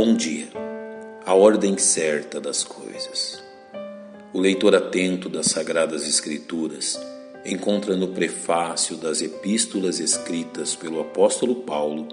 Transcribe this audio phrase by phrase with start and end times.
[0.00, 0.46] Bom dia.
[1.26, 3.42] A ordem certa das coisas.
[4.32, 6.96] O leitor atento das Sagradas Escrituras
[7.44, 12.06] encontra no prefácio das epístolas escritas pelo apóstolo Paulo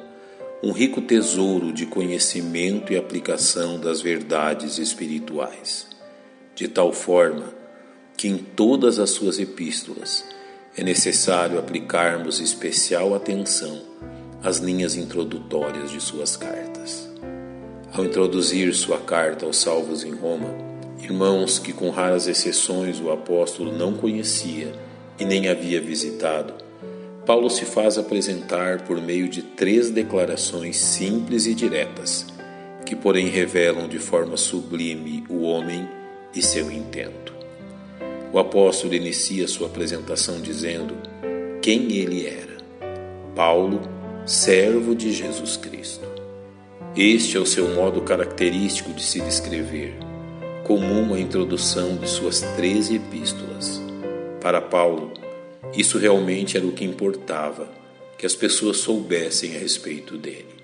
[0.64, 5.86] um rico tesouro de conhecimento e aplicação das verdades espirituais,
[6.56, 7.54] de tal forma
[8.18, 10.26] que em todas as suas epístolas
[10.76, 13.80] é necessário aplicarmos especial atenção
[14.42, 17.14] às linhas introdutórias de suas cartas.
[17.98, 20.54] Ao introduzir sua carta aos salvos em Roma,
[21.00, 24.74] irmãos que com raras exceções o apóstolo não conhecia
[25.18, 26.56] e nem havia visitado,
[27.26, 32.28] Paulo se faz apresentar por meio de três declarações simples e diretas,
[32.86, 35.88] que porém revelam de forma sublime o homem
[36.36, 37.34] e seu intento.
[38.34, 40.98] O apóstolo inicia sua apresentação dizendo
[41.62, 42.58] quem ele era:
[43.34, 43.80] Paulo,
[44.26, 46.15] servo de Jesus Cristo.
[46.98, 49.98] Este é o seu modo característico de se descrever,
[50.64, 53.82] comum à introdução de suas treze epístolas.
[54.40, 55.12] Para Paulo,
[55.76, 57.68] isso realmente era o que importava,
[58.18, 60.56] que as pessoas soubessem a respeito dele.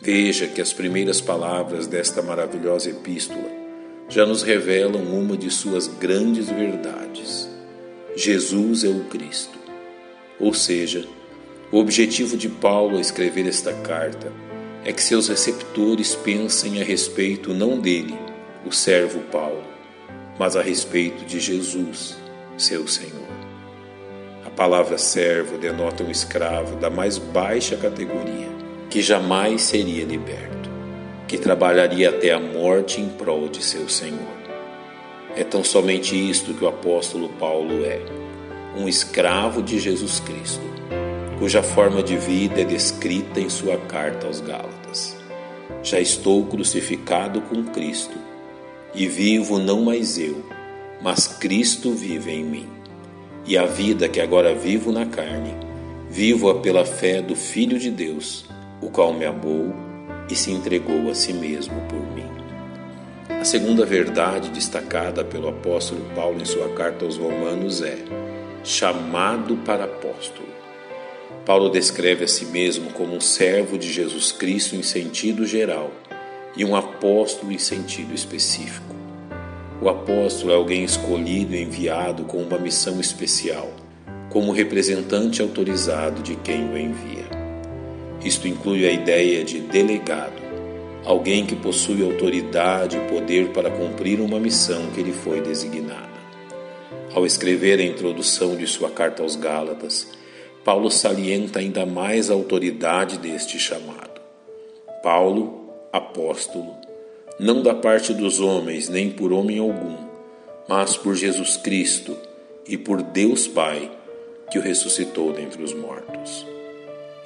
[0.00, 3.50] Veja que as primeiras palavras desta maravilhosa epístola
[4.08, 7.50] já nos revelam uma de suas grandes verdades.
[8.14, 9.58] Jesus é o Cristo.
[10.38, 11.04] Ou seja,
[11.72, 14.30] o objetivo de Paulo ao escrever esta carta
[14.84, 18.18] é que seus receptores pensem a respeito não dele,
[18.66, 19.62] o servo Paulo,
[20.38, 22.16] mas a respeito de Jesus,
[22.58, 23.30] seu Senhor.
[24.44, 28.48] A palavra servo denota um escravo da mais baixa categoria,
[28.90, 30.68] que jamais seria liberto,
[31.28, 34.42] que trabalharia até a morte em prol de seu Senhor.
[35.36, 38.00] É tão somente isto que o apóstolo Paulo é:
[38.76, 40.72] um escravo de Jesus Cristo
[41.42, 45.16] cuja forma de vida é descrita em sua carta aos Gálatas.
[45.82, 48.16] Já estou crucificado com Cristo,
[48.94, 50.46] e vivo não mais eu,
[51.02, 52.68] mas Cristo vive em mim.
[53.44, 55.52] E a vida que agora vivo na carne,
[56.08, 58.44] vivo-a pela fé do Filho de Deus,
[58.80, 59.74] o qual me amou
[60.30, 62.30] e se entregou a si mesmo por mim.
[63.28, 67.98] A segunda verdade destacada pelo apóstolo Paulo em sua carta aos Romanos é:
[68.62, 70.51] chamado para apóstolo.
[71.44, 75.90] Paulo descreve a si mesmo como um servo de Jesus Cristo em sentido geral
[76.56, 78.94] e um apóstolo em sentido específico.
[79.80, 83.72] O apóstolo é alguém escolhido e enviado com uma missão especial,
[84.30, 87.24] como representante autorizado de quem o envia.
[88.24, 90.40] Isto inclui a ideia de delegado,
[91.04, 96.12] alguém que possui autoridade e poder para cumprir uma missão que lhe foi designada.
[97.12, 100.06] Ao escrever a introdução de sua carta aos Gálatas,
[100.64, 104.20] Paulo salienta ainda mais a autoridade deste chamado.
[105.02, 106.76] Paulo, apóstolo,
[107.38, 109.96] não da parte dos homens, nem por homem algum,
[110.68, 112.16] mas por Jesus Cristo
[112.66, 113.90] e por Deus Pai,
[114.50, 116.46] que o ressuscitou dentre os mortos.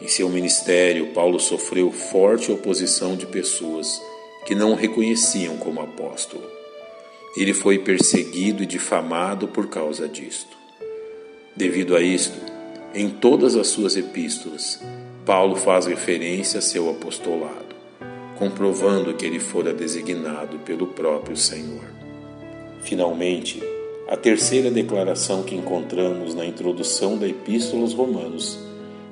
[0.00, 4.00] Em seu ministério, Paulo sofreu forte oposição de pessoas
[4.46, 6.48] que não o reconheciam como apóstolo.
[7.36, 10.56] Ele foi perseguido e difamado por causa disto.
[11.54, 12.38] Devido a isto,
[12.96, 14.80] em todas as suas epístolas,
[15.26, 17.76] Paulo faz referência a seu apostolado,
[18.38, 21.84] comprovando que ele fora designado pelo próprio Senhor.
[22.80, 23.62] Finalmente,
[24.08, 28.58] a terceira declaração que encontramos na introdução da Epístola aos Romanos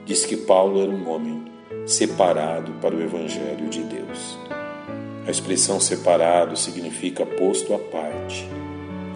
[0.07, 1.45] diz que Paulo era um homem
[1.85, 4.39] separado para o Evangelho de Deus.
[5.27, 8.49] A expressão separado significa posto à parte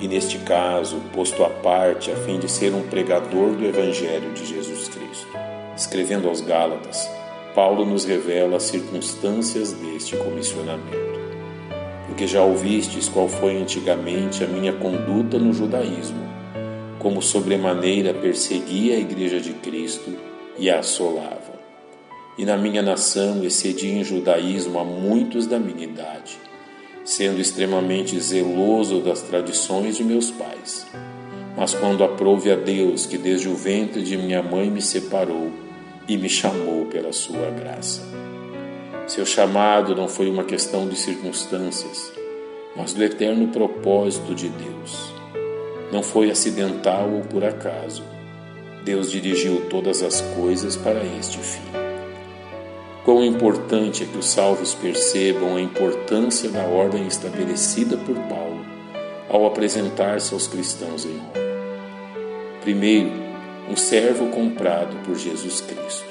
[0.00, 4.46] e, neste caso, posto à parte a fim de ser um pregador do Evangelho de
[4.46, 5.28] Jesus Cristo.
[5.76, 7.10] Escrevendo aos Gálatas,
[7.54, 11.18] Paulo nos revela as circunstâncias deste comissionamento.
[12.06, 16.26] Porque já ouvistes qual foi antigamente a minha conduta no judaísmo,
[16.98, 20.16] como sobremaneira perseguia a Igreja de Cristo
[20.56, 21.58] e a assolava.
[22.36, 26.47] E na minha nação excedi em judaísmo a muitos da minha idade
[27.08, 30.86] sendo extremamente zeloso das tradições de meus pais.
[31.56, 35.50] Mas quando aprouve a Deus que desde o ventre de minha mãe me separou
[36.06, 38.02] e me chamou pela sua graça.
[39.06, 42.12] Seu chamado não foi uma questão de circunstâncias,
[42.76, 45.14] mas do eterno propósito de Deus.
[45.90, 48.04] Não foi acidental ou por acaso.
[48.84, 51.87] Deus dirigiu todas as coisas para este fim.
[53.08, 58.62] Quão importante é que os salvos percebam a importância da ordem estabelecida por Paulo
[59.30, 61.32] ao apresentar-se aos cristãos em Roma.
[62.60, 63.10] Primeiro,
[63.66, 66.04] um servo comprado por Jesus Cristo.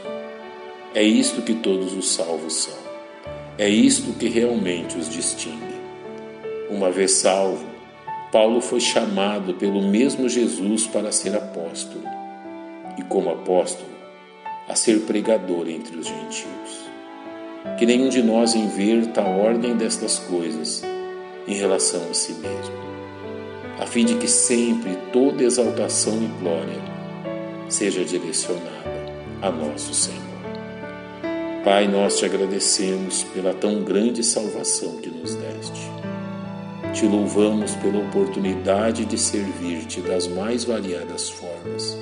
[0.95, 2.79] É isto que todos os salvos são.
[3.59, 5.77] É isto que realmente os distingue.
[6.67, 7.63] Uma vez salvo,
[8.31, 12.05] Paulo foi chamado pelo mesmo Jesus para ser apóstolo
[12.97, 13.96] e, como apóstolo,
[14.67, 16.87] a ser pregador entre os gentios.
[17.77, 20.83] Que nenhum de nós inverta a ordem destas coisas
[21.47, 22.75] em relação a si mesmo,
[23.79, 26.81] a fim de que sempre toda exaltação e glória
[27.69, 30.27] seja direcionada a nosso Senhor.
[31.63, 35.91] Pai, nós te agradecemos pela tão grande salvação que nos deste.
[36.93, 41.97] Te louvamos pela oportunidade de servir-te das mais variadas formas,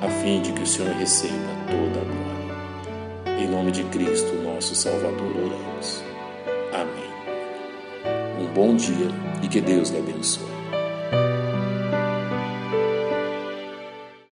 [0.00, 1.36] a fim de que o Senhor receba
[1.66, 3.42] toda a glória.
[3.42, 6.02] Em nome de Cristo, nosso Salvador, oramos.
[6.72, 7.10] Amém.
[8.40, 9.08] Um bom dia
[9.42, 10.59] e que Deus lhe abençoe.